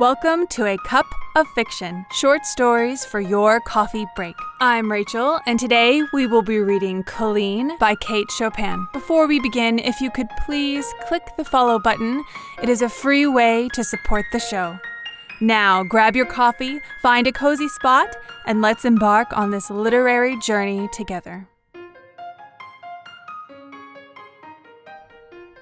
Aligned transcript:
Welcome 0.00 0.46
to 0.52 0.64
A 0.64 0.78
Cup 0.78 1.04
of 1.36 1.46
Fiction, 1.48 2.06
short 2.10 2.46
stories 2.46 3.04
for 3.04 3.20
your 3.20 3.60
coffee 3.60 4.06
break. 4.16 4.34
I'm 4.58 4.90
Rachel, 4.90 5.40
and 5.46 5.60
today 5.60 6.02
we 6.14 6.26
will 6.26 6.40
be 6.40 6.58
reading 6.58 7.02
Caline 7.02 7.76
by 7.76 7.96
Kate 7.96 8.30
Chopin. 8.30 8.86
Before 8.94 9.26
we 9.26 9.40
begin, 9.40 9.78
if 9.78 10.00
you 10.00 10.10
could 10.10 10.28
please 10.46 10.90
click 11.06 11.20
the 11.36 11.44
follow 11.44 11.78
button, 11.78 12.24
it 12.62 12.70
is 12.70 12.80
a 12.80 12.88
free 12.88 13.26
way 13.26 13.68
to 13.74 13.84
support 13.84 14.24
the 14.32 14.40
show. 14.40 14.78
Now, 15.42 15.82
grab 15.82 16.16
your 16.16 16.24
coffee, 16.24 16.80
find 17.02 17.26
a 17.26 17.32
cozy 17.32 17.68
spot, 17.68 18.16
and 18.46 18.62
let's 18.62 18.86
embark 18.86 19.36
on 19.36 19.50
this 19.50 19.68
literary 19.68 20.38
journey 20.38 20.88
together. 20.94 21.46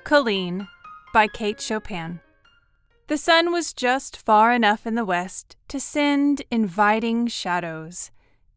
Caline 0.05 0.69
by 1.13 1.27
Kate 1.27 1.61
Chopin. 1.61 2.21
The 3.09 3.17
sun 3.17 3.53
was 3.53 3.73
just 3.73 4.19
far 4.19 4.53
enough 4.53 4.87
in 4.87 4.95
the 4.95 5.05
west 5.05 5.57
to 5.69 5.81
send 5.81 6.43
inviting 6.51 7.27
shadows. 7.27 8.11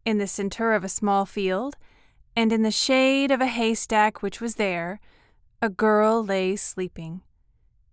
In 0.03 0.17
the 0.17 0.27
center 0.27 0.73
of 0.73 0.83
a 0.83 0.89
small 0.89 1.25
field, 1.25 1.77
and 2.35 2.51
in 2.51 2.61
the 2.61 2.69
shade 2.69 3.31
of 3.31 3.39
a 3.39 3.47
haystack 3.47 4.21
which 4.21 4.41
was 4.41 4.55
there, 4.55 4.99
a 5.61 5.69
girl 5.69 6.21
lay 6.21 6.57
sleeping. 6.57 7.21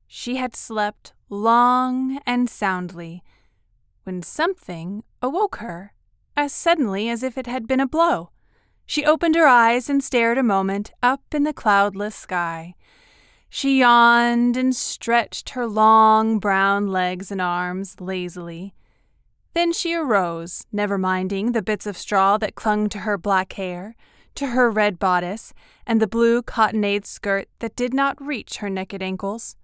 She 0.09 0.35
had 0.35 0.57
slept 0.57 1.13
long 1.29 2.19
and 2.27 2.51
soundly 2.51 3.23
when 4.03 4.23
something 4.23 5.05
awoke 5.23 5.57
her 5.57 5.93
as 6.37 6.53
suddenly 6.53 7.09
as 7.09 7.23
if 7.23 7.39
it 7.39 7.47
had 7.47 7.69
been 7.69 7.79
a 7.79 7.87
blow. 7.87 8.31
She 8.85 9.05
opened 9.05 9.37
her 9.37 9.47
eyes 9.47 9.89
and 9.89 10.03
stared 10.03 10.39
a 10.39 10.43
moment 10.43 10.91
up 11.05 11.23
in 11.33 11.45
the 11.45 11.53
cloudless 11.53 12.17
sky. 12.17 12.75
She 13.51 13.81
yawned 13.81 14.57
and 14.57 14.77
stretched 14.77 15.51
her 15.51 15.67
long 15.67 16.39
brown 16.39 16.89
legs 16.89 17.31
and 17.31 17.41
arms 17.41 18.01
lazily. 18.01 18.75
Then 19.55 19.73
she 19.73 19.95
arose, 19.95 20.67
never 20.71 20.99
minding 20.99 21.53
the 21.53 21.63
bits 21.63 21.87
of 21.87 21.97
straw 21.97 22.37
that 22.39 22.55
clung 22.55 22.89
to 22.91 23.01
her 23.01 23.17
black 23.17 23.55
hair, 23.55 23.97
to 24.35 24.49
her 24.49 24.71
red 24.71 24.99
bodice, 24.99 25.53
and 25.87 26.01
the 26.01 26.07
blue 26.07 26.43
cottonade 26.43 27.07
skirt 27.07 27.49
that 27.59 27.75
did 27.75 27.93
not 27.93 28.23
reach 28.23 28.59
her 28.59 28.71
naked 28.71 29.03
ankles. 29.03 29.57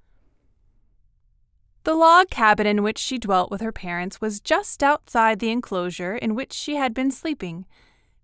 The 1.85 1.95
log 1.95 2.31
cabin 2.31 2.67
in 2.67 2.83
which 2.83 2.99
she 2.99 3.19
dwelt 3.19 3.51
with 3.51 3.61
her 3.61 3.71
parents 3.71 4.21
was 4.21 4.41
just 4.41 4.83
outside 4.83 5.39
the 5.39 5.51
enclosure 5.51 6.17
in 6.17 6.35
which 6.35 6.55
she 6.55 6.77
had 6.77 6.95
been 6.95 7.11
sleeping. 7.11 7.67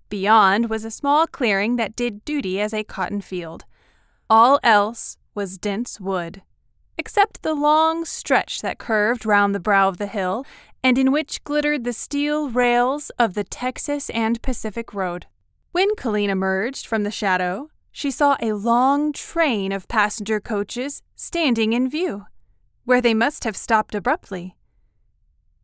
Beyond 0.08 0.70
was 0.70 0.84
a 0.84 0.90
small 0.90 1.26
clearing 1.26 1.76
that 1.76 1.94
did 1.94 2.24
duty 2.24 2.58
as 2.58 2.72
a 2.72 2.82
cotton 2.82 3.20
field. 3.20 3.66
All 4.30 4.58
else 4.62 5.18
was 5.34 5.58
dense 5.58 6.00
wood, 6.00 6.42
except 6.98 7.42
the 7.42 7.54
long 7.54 8.04
stretch 8.04 8.60
that 8.62 8.78
curved 8.78 9.24
round 9.24 9.54
the 9.54 9.60
brow 9.60 9.88
of 9.88 9.98
the 9.98 10.06
hill 10.06 10.44
and 10.82 10.98
in 10.98 11.12
which 11.12 11.44
glittered 11.44 11.84
the 11.84 11.92
steel 11.92 12.48
rails 12.50 13.10
of 13.18 13.34
the 13.34 13.44
Texas 13.44 14.10
and 14.10 14.42
Pacific 14.42 14.94
Road. 14.94 15.26
When 15.72 15.94
Caline 15.96 16.30
emerged 16.30 16.86
from 16.86 17.04
the 17.04 17.10
shadow, 17.10 17.70
she 17.92 18.10
saw 18.10 18.36
a 18.40 18.52
long 18.52 19.12
train 19.12 19.72
of 19.72 19.88
passenger 19.88 20.40
coaches 20.40 21.02
standing 21.16 21.72
in 21.72 21.88
view 21.88 22.26
where 22.84 23.00
they 23.00 23.14
must 23.14 23.44
have 23.44 23.56
stopped 23.56 23.94
abruptly. 23.94 24.56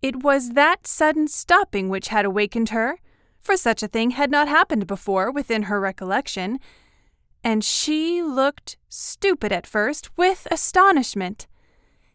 It 0.00 0.22
was 0.22 0.50
that 0.50 0.86
sudden 0.86 1.26
stopping 1.26 1.88
which 1.88 2.08
had 2.08 2.24
awakened 2.24 2.68
her, 2.68 3.00
for 3.40 3.56
such 3.56 3.82
a 3.82 3.88
thing 3.88 4.10
had 4.10 4.30
not 4.30 4.46
happened 4.48 4.86
before 4.86 5.30
within 5.30 5.64
her 5.64 5.80
recollection, 5.80 6.60
and 7.44 7.62
she 7.64 8.22
looked 8.22 8.76
stupid 8.88 9.52
at 9.52 9.66
first 9.66 10.16
with 10.16 10.46
astonishment. 10.50 11.46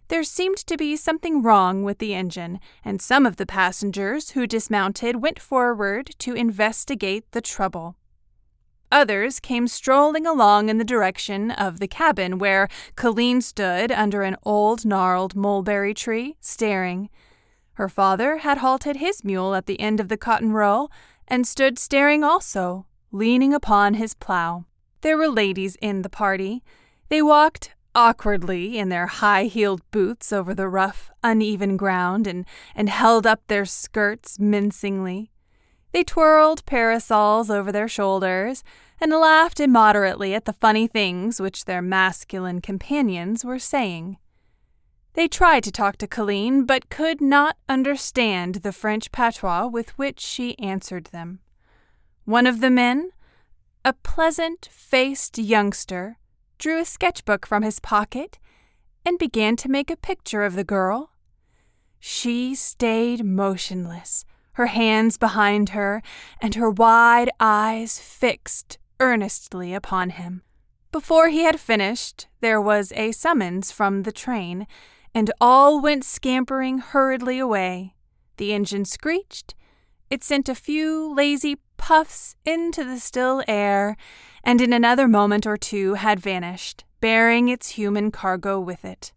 There 0.07 0.23
seemed 0.23 0.57
to 0.57 0.75
be 0.75 0.97
something 0.97 1.41
wrong 1.41 1.83
with 1.83 1.99
the 1.99 2.13
engine, 2.13 2.59
and 2.83 3.01
some 3.01 3.25
of 3.25 3.37
the 3.37 3.45
passengers 3.45 4.31
who 4.31 4.45
dismounted 4.45 5.21
went 5.21 5.39
forward 5.39 6.11
to 6.19 6.33
investigate 6.33 7.31
the 7.31 7.39
trouble. 7.39 7.95
Others 8.91 9.39
came 9.39 9.69
strolling 9.69 10.27
along 10.27 10.67
in 10.67 10.77
the 10.77 10.83
direction 10.83 11.49
of 11.49 11.79
the 11.79 11.87
cabin 11.87 12.39
where 12.39 12.67
Caline 12.95 13.39
stood 13.39 13.89
under 13.89 14.23
an 14.23 14.35
old 14.43 14.83
gnarled 14.83 15.33
mulberry 15.33 15.93
tree, 15.93 16.35
staring. 16.41 17.09
Her 17.75 17.87
father 17.87 18.39
had 18.39 18.57
halted 18.57 18.97
his 18.97 19.23
mule 19.23 19.55
at 19.55 19.65
the 19.65 19.79
end 19.79 20.01
of 20.01 20.09
the 20.09 20.17
cotton 20.17 20.51
row 20.51 20.89
and 21.25 21.47
stood 21.47 21.79
staring 21.79 22.21
also, 22.21 22.85
leaning 23.13 23.53
upon 23.53 23.93
his 23.93 24.13
plough. 24.13 24.65
There 25.01 25.17
were 25.17 25.29
ladies 25.29 25.75
in 25.81 26.03
the 26.03 26.09
party. 26.09 26.63
They 27.09 27.21
walked 27.21 27.73
awkwardly 27.93 28.77
in 28.77 28.89
their 28.89 29.07
high 29.07 29.45
heeled 29.45 29.81
boots 29.91 30.31
over 30.31 30.53
the 30.53 30.69
rough, 30.69 31.11
uneven 31.23 31.75
ground 31.75 32.27
and, 32.27 32.45
and 32.75 32.89
held 32.89 33.27
up 33.27 33.41
their 33.47 33.65
skirts 33.65 34.39
mincingly. 34.39 35.31
They 35.91 36.03
twirled 36.03 36.65
parasols 36.65 37.49
over 37.49 37.71
their 37.71 37.87
shoulders 37.87 38.63
and 39.01 39.11
laughed 39.11 39.59
immoderately 39.59 40.33
at 40.33 40.45
the 40.45 40.53
funny 40.53 40.87
things 40.87 41.41
which 41.41 41.65
their 41.65 41.81
masculine 41.81 42.61
companions 42.61 43.43
were 43.43 43.59
saying. 43.59 44.17
They 45.13 45.27
tried 45.27 45.63
to 45.65 45.71
talk 45.71 45.97
to 45.97 46.07
Caline, 46.07 46.65
but 46.65 46.89
could 46.89 47.19
not 47.19 47.57
understand 47.67 48.55
the 48.55 48.71
French 48.71 49.11
patois 49.11 49.67
with 49.67 49.89
which 49.97 50.21
she 50.21 50.57
answered 50.59 51.05
them. 51.05 51.39
One 52.23 52.47
of 52.47 52.61
the 52.61 52.69
men, 52.69 53.11
a 53.83 53.93
pleasant 53.93 54.69
faced 54.71 55.37
youngster, 55.37 56.17
drew 56.57 56.79
a 56.79 56.85
sketchbook 56.85 57.45
from 57.45 57.63
his 57.63 57.79
pocket 57.79 58.37
and 59.05 59.17
began 59.17 59.55
to 59.55 59.69
make 59.69 59.89
a 59.89 59.97
picture 59.97 60.43
of 60.43 60.55
the 60.55 60.63
girl. 60.63 61.11
She 61.99 62.53
stayed 62.55 63.25
motionless, 63.25 64.25
her 64.53 64.67
hands 64.67 65.17
behind 65.17 65.69
her, 65.69 66.01
and 66.41 66.55
her 66.55 66.69
wide 66.69 67.29
eyes 67.39 67.99
fixed 67.99 68.77
earnestly 68.99 69.73
upon 69.73 70.11
him. 70.11 70.43
Before 70.91 71.29
he 71.29 71.43
had 71.43 71.59
finished, 71.59 72.27
there 72.41 72.61
was 72.61 72.91
a 72.95 73.11
summons 73.11 73.71
from 73.71 74.03
the 74.03 74.11
train, 74.11 74.67
and 75.15 75.31
all 75.41 75.81
went 75.81 76.03
scampering 76.03 76.79
hurriedly 76.79 77.39
away. 77.39 77.95
The 78.37 78.53
engine 78.53 78.85
screeched. 78.85 79.55
It 80.09 80.23
sent 80.23 80.49
a 80.49 80.55
few 80.55 81.13
lazy 81.13 81.57
puffs 81.81 82.35
into 82.45 82.83
the 82.83 82.99
still 82.99 83.43
air, 83.47 83.97
and 84.43 84.61
in 84.61 84.71
another 84.71 85.07
moment 85.07 85.47
or 85.47 85.57
two 85.57 85.95
had 85.95 86.19
vanished, 86.19 86.85
bearing 86.99 87.49
its 87.49 87.69
human 87.69 88.11
cargo 88.11 88.59
with 88.59 88.85
it. 88.85 89.11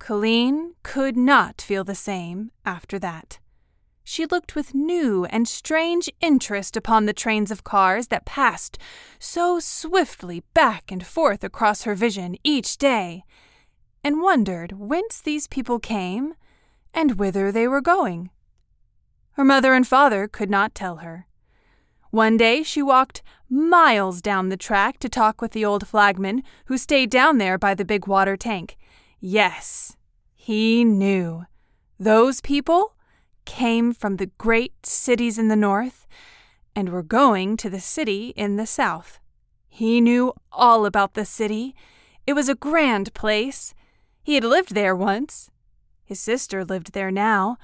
Caline 0.00 0.74
could 0.82 1.16
not 1.16 1.60
feel 1.60 1.84
the 1.84 1.94
same 1.94 2.50
after 2.64 2.98
that. 2.98 3.38
She 4.02 4.26
looked 4.26 4.56
with 4.56 4.74
new 4.74 5.24
and 5.26 5.46
strange 5.46 6.10
interest 6.20 6.76
upon 6.76 7.06
the 7.06 7.12
trains 7.12 7.52
of 7.52 7.62
cars 7.64 8.08
that 8.08 8.24
passed 8.24 8.76
so 9.20 9.60
swiftly 9.60 10.42
back 10.52 10.90
and 10.90 11.06
forth 11.06 11.44
across 11.44 11.84
her 11.84 11.94
vision 11.94 12.36
each 12.42 12.76
day, 12.76 13.22
and 14.02 14.20
wondered 14.20 14.72
whence 14.72 15.22
these 15.22 15.46
people 15.46 15.78
came 15.78 16.34
and 16.92 17.20
whither 17.20 17.52
they 17.52 17.68
were 17.68 17.80
going. 17.80 18.30
Her 19.36 19.44
mother 19.44 19.74
and 19.74 19.86
father 19.86 20.28
could 20.28 20.48
not 20.48 20.74
tell 20.74 20.96
her. 20.96 21.26
One 22.10 22.38
day 22.38 22.62
she 22.62 22.80
walked 22.80 23.22
miles 23.50 24.22
down 24.22 24.48
the 24.48 24.56
track 24.56 24.98
to 25.00 25.10
talk 25.10 25.42
with 25.42 25.52
the 25.52 25.62
old 25.62 25.86
flagman 25.86 26.42
who 26.66 26.78
stayed 26.78 27.10
down 27.10 27.36
there 27.36 27.58
by 27.58 27.74
the 27.74 27.84
big 27.84 28.06
water 28.06 28.38
tank. 28.38 28.78
Yes, 29.20 29.94
he 30.34 30.84
knew. 30.84 31.44
Those 32.00 32.40
people 32.40 32.94
came 33.44 33.92
from 33.92 34.16
the 34.16 34.30
great 34.38 34.86
cities 34.86 35.38
in 35.38 35.48
the 35.48 35.54
north 35.54 36.06
and 36.74 36.88
were 36.88 37.02
going 37.02 37.58
to 37.58 37.68
the 37.68 37.78
city 37.78 38.32
in 38.36 38.56
the 38.56 38.66
south. 38.66 39.20
He 39.68 40.00
knew 40.00 40.32
all 40.50 40.86
about 40.86 41.12
the 41.12 41.26
city. 41.26 41.74
It 42.26 42.32
was 42.32 42.48
a 42.48 42.54
grand 42.54 43.12
place. 43.12 43.74
He 44.22 44.36
had 44.36 44.44
lived 44.44 44.74
there 44.74 44.96
once. 44.96 45.50
His 46.06 46.20
sister 46.20 46.64
lived 46.64 46.94
there 46.94 47.10
now 47.10 47.58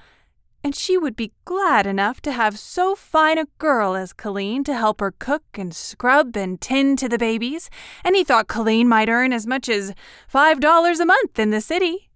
and 0.63 0.75
she 0.75 0.97
would 0.97 1.15
be 1.15 1.33
glad 1.45 1.85
enough 1.85 2.21
to 2.21 2.31
have 2.31 2.57
so 2.57 2.95
fine 2.95 3.37
a 3.37 3.47
girl 3.57 3.95
as 3.95 4.13
Caline 4.13 4.63
to 4.63 4.73
help 4.73 5.01
her 5.01 5.11
cook 5.11 5.43
and 5.55 5.75
scrub 5.75 6.37
and 6.37 6.61
tend 6.61 6.97
to 6.99 7.09
the 7.09 7.17
babies, 7.17 7.69
and 8.03 8.15
he 8.15 8.23
thought 8.23 8.47
Caline 8.47 8.87
might 8.87 9.09
earn 9.09 9.33
as 9.33 9.45
much 9.45 9.67
as 9.67 9.93
five 10.27 10.59
dollars 10.59 10.99
a 10.99 11.05
month 11.05 11.37
in 11.37 11.49
the 11.49 11.61
city. 11.61 12.09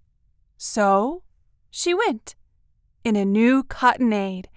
So 0.58 1.24
she 1.70 1.94
went 1.94 2.36
in 3.04 3.16
a 3.16 3.26
new 3.26 3.64
cottonade 3.64 4.50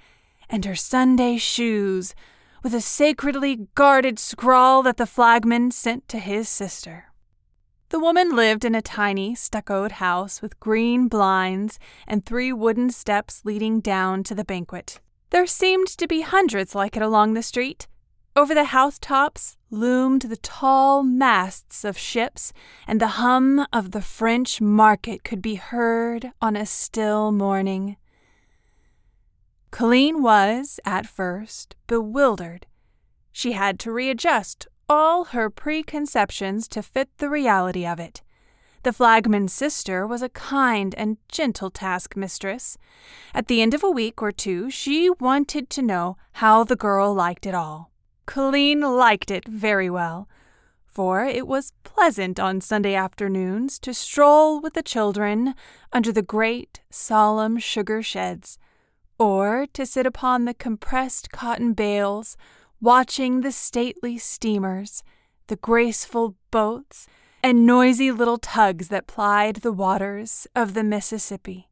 and 0.48 0.64
her 0.64 0.76
Sunday 0.76 1.36
shoes, 1.36 2.14
with 2.62 2.74
a 2.74 2.80
sacredly 2.80 3.68
guarded 3.74 4.18
scrawl 4.18 4.82
that 4.82 4.96
the 4.96 5.06
flagman 5.06 5.70
sent 5.70 6.08
to 6.08 6.18
his 6.18 6.48
sister. 6.48 7.09
The 7.90 7.98
woman 7.98 8.36
lived 8.36 8.64
in 8.64 8.76
a 8.76 8.82
tiny, 8.82 9.34
stuccoed 9.34 9.92
house 9.92 10.40
with 10.40 10.60
green 10.60 11.08
blinds 11.08 11.80
and 12.06 12.24
three 12.24 12.52
wooden 12.52 12.90
steps 12.90 13.44
leading 13.44 13.80
down 13.80 14.22
to 14.24 14.34
the 14.34 14.44
banquette. 14.44 15.00
There 15.30 15.46
seemed 15.46 15.88
to 15.88 16.06
be 16.06 16.20
hundreds 16.20 16.76
like 16.76 16.96
it 16.96 17.02
along 17.02 17.34
the 17.34 17.42
street. 17.42 17.88
Over 18.36 18.54
the 18.54 18.66
housetops 18.66 19.56
loomed 19.72 20.22
the 20.22 20.36
tall 20.36 21.02
masts 21.02 21.84
of 21.84 21.98
ships, 21.98 22.52
and 22.86 23.00
the 23.00 23.18
hum 23.18 23.66
of 23.72 23.90
the 23.90 24.00
French 24.00 24.60
market 24.60 25.24
could 25.24 25.42
be 25.42 25.56
heard 25.56 26.30
on 26.40 26.54
a 26.54 26.66
still 26.66 27.32
morning. 27.32 27.96
Caline 29.72 30.22
was, 30.22 30.78
at 30.84 31.06
first, 31.06 31.74
bewildered. 31.88 32.68
She 33.32 33.52
had 33.52 33.80
to 33.80 33.90
readjust 33.90 34.68
all 34.90 35.26
her 35.26 35.48
preconceptions 35.48 36.66
to 36.66 36.82
fit 36.82 37.08
the 37.18 37.30
reality 37.30 37.86
of 37.86 38.00
it. 38.00 38.22
The 38.82 38.92
flagman's 38.92 39.52
sister 39.52 40.04
was 40.04 40.20
a 40.20 40.28
kind 40.30 40.96
and 40.96 41.16
gentle 41.28 41.70
taskmistress. 41.70 42.76
At 43.32 43.46
the 43.46 43.62
end 43.62 43.72
of 43.72 43.84
a 43.84 43.90
week 43.90 44.20
or 44.20 44.32
two, 44.32 44.68
she 44.68 45.08
wanted 45.08 45.70
to 45.70 45.82
know 45.82 46.16
how 46.32 46.64
the 46.64 46.74
girl 46.74 47.14
liked 47.14 47.46
it 47.46 47.54
all. 47.54 47.92
Caline 48.26 48.80
liked 48.80 49.30
it 49.30 49.46
very 49.46 49.88
well, 49.88 50.28
for 50.84 51.24
it 51.24 51.46
was 51.46 51.72
pleasant 51.84 52.40
on 52.40 52.60
Sunday 52.60 52.96
afternoons 52.96 53.78
to 53.78 53.94
stroll 53.94 54.60
with 54.60 54.74
the 54.74 54.82
children 54.82 55.54
under 55.92 56.10
the 56.10 56.22
great, 56.22 56.80
solemn 56.90 57.58
sugar 57.58 58.02
sheds, 58.02 58.58
or 59.20 59.68
to 59.72 59.86
sit 59.86 60.06
upon 60.06 60.46
the 60.46 60.54
compressed 60.54 61.30
cotton 61.30 61.74
bales, 61.74 62.36
watching 62.80 63.42
the 63.42 63.52
stately 63.52 64.16
steamers, 64.18 65.02
the 65.48 65.56
graceful 65.56 66.36
boats, 66.50 67.06
and 67.42 67.66
noisy 67.66 68.10
little 68.10 68.38
tugs 68.38 68.88
that 68.88 69.06
plied 69.06 69.56
the 69.56 69.72
waters 69.72 70.46
of 70.54 70.74
the 70.74 70.84
Mississippi. 70.84 71.68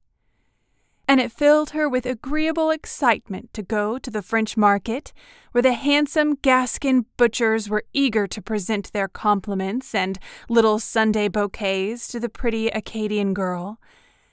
And 1.06 1.20
it 1.20 1.32
filled 1.32 1.70
her 1.70 1.88
with 1.88 2.04
agreeable 2.04 2.70
excitement 2.70 3.54
to 3.54 3.62
go 3.62 3.98
to 3.98 4.10
the 4.10 4.20
French 4.20 4.58
market, 4.58 5.14
where 5.52 5.62
the 5.62 5.72
handsome 5.72 6.34
Gascon 6.34 7.06
butchers 7.16 7.70
were 7.70 7.84
eager 7.94 8.26
to 8.26 8.42
present 8.42 8.92
their 8.92 9.08
compliments 9.08 9.94
and 9.94 10.18
little 10.50 10.78
Sunday 10.78 11.28
bouquets 11.28 12.08
to 12.08 12.20
the 12.20 12.28
pretty 12.28 12.68
Acadian 12.68 13.32
girl, 13.32 13.80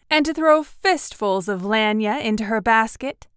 and 0.10 0.26
to 0.26 0.34
throw 0.34 0.64
fistfuls 0.64 1.48
of 1.48 1.62
lagniappe 1.62 2.22
into 2.22 2.46
her 2.46 2.60
basket. 2.60 3.28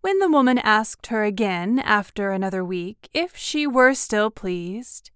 When 0.00 0.18
the 0.18 0.30
woman 0.30 0.58
asked 0.58 1.08
her 1.08 1.24
again 1.24 1.78
after 1.78 2.30
another 2.30 2.64
week 2.64 3.08
if 3.12 3.36
she 3.36 3.66
were 3.66 3.92
still 3.92 4.30
pleased, 4.30 5.10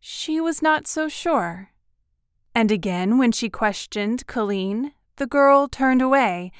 she 0.00 0.40
was 0.40 0.60
not 0.60 0.88
so 0.88 1.08
sure. 1.08 1.70
And 2.54 2.72
again, 2.72 3.18
when 3.18 3.30
she 3.30 3.48
questioned 3.48 4.26
Caline, 4.26 4.92
the 5.16 5.26
girl 5.26 5.68
turned 5.68 6.02
away 6.02 6.50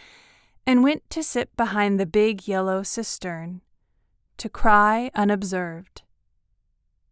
and 0.65 0.85
went 0.85 1.09
to 1.11 1.23
sit 1.25 1.56
behind 1.56 1.99
the 1.99 2.06
big 2.06 2.47
yellow 2.47 2.82
cistern, 2.82 3.62
to 4.37 4.49
cry 4.49 5.11
unobserved. 5.14 6.03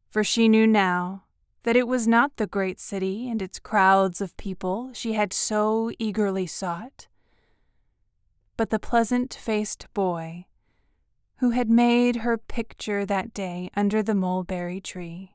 For 0.09 0.23
she 0.23 0.49
knew 0.49 0.67
now 0.69 1.25
that 1.65 1.75
it 1.75 1.89
was 1.89 2.07
not 2.07 2.37
the 2.37 2.47
great 2.47 2.79
city 2.79 3.29
and 3.29 3.43
its 3.43 3.59
crowds 3.59 4.21
of 4.21 4.37
people 4.37 4.91
she 4.93 5.15
had 5.15 5.33
so 5.33 5.91
eagerly 5.99 6.47
sought, 6.47 7.09
but 8.57 8.71
the 8.71 8.79
pleasant 8.79 9.35
faced 9.35 9.87
boy 9.95 10.47
who 11.39 11.51
had 11.51 11.69
made 11.69 12.17
her 12.17 12.39
picture 12.39 13.05
that 13.05 13.35
day 13.35 13.71
under 13.77 14.03
the 14.03 14.15
mulberry 14.15 14.81
tree. 14.81 15.35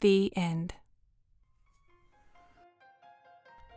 The 0.00 0.32
end. 0.36 0.74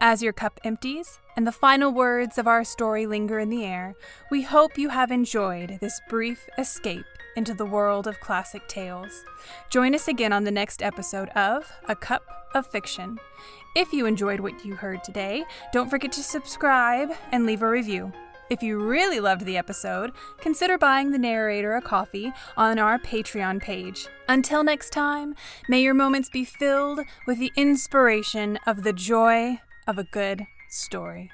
As 0.06 0.22
your 0.22 0.34
cup 0.34 0.60
empties 0.66 1.22
and 1.38 1.48
the 1.48 1.54
final 1.54 1.90
words 1.90 2.38
of 2.38 2.46
our 2.46 2.66
story 2.66 3.06
linger 3.06 3.40
in 3.40 3.50
the 3.50 3.64
air, 3.64 3.96
we 4.30 4.42
hope 4.42 4.78
you 4.78 4.90
have 4.90 5.12
enjoyed 5.12 5.78
this 5.80 6.02
brief 6.10 6.46
escape 6.58 7.06
into 7.38 7.54
the 7.54 7.66
world 7.66 8.06
of 8.06 8.20
classic 8.20 8.68
tales. 8.68 9.24
Join 9.70 9.96
us 9.96 10.10
again 10.10 10.34
on 10.34 10.44
the 10.44 10.52
next 10.52 10.84
episode 10.84 11.30
of 11.30 11.72
A 11.88 11.96
Cup 11.96 12.50
of 12.54 12.68
Fiction. 12.68 13.18
If 13.78 13.94
you 13.94 14.06
enjoyed 14.06 14.42
what 14.42 14.66
you 14.66 14.76
heard 14.76 15.06
today, 15.06 15.46
don't 15.72 15.90
forget 15.90 16.12
to 16.12 16.22
subscribe 16.22 17.14
and 17.32 17.46
leave 17.46 17.62
a 17.62 17.70
review. 17.70 18.12
If 18.50 18.62
you 18.62 18.84
really 18.84 19.22
loved 19.22 19.46
the 19.46 19.56
episode, 19.56 20.12
consider 20.38 20.78
buying 20.78 21.12
the 21.12 21.18
narrator 21.18 21.78
a 21.78 21.82
coffee 21.82 22.34
on 22.58 22.78
our 22.78 23.00
Patreon 23.00 23.62
page. 23.62 24.10
Until 24.28 24.66
next 24.66 24.90
time, 24.90 25.34
may 25.70 25.82
your 25.82 25.94
moments 25.94 26.28
be 26.28 26.44
filled 26.44 27.00
with 27.26 27.40
the 27.40 27.54
inspiration 27.56 28.60
of 28.68 28.84
the 28.84 28.92
joy 28.92 29.62
of 29.88 29.98
a 29.98 30.04
good 30.04 30.48
story. 30.70 31.30